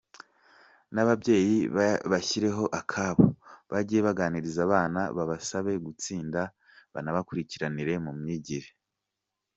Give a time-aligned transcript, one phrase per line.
[0.93, 1.57] N’ababyeyi
[2.11, 3.25] bashyireho akabo
[3.71, 6.41] bage baganiriza abana babasabe gutsinda
[6.93, 8.69] banabakurikirane mu myigire.